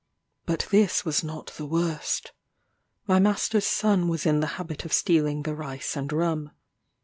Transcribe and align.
But 0.47 0.65
this 0.71 1.05
was 1.05 1.23
not 1.23 1.53
the 1.57 1.65
worst. 1.67 2.31
My 3.05 3.19
master's 3.19 3.67
son 3.67 4.07
was 4.07 4.25
in 4.25 4.39
the 4.39 4.47
habit 4.57 4.83
of 4.83 4.91
stealing 4.93 5.43
the 5.43 5.53
rice 5.53 5.95
and 5.95 6.11
rum. 6.11 6.49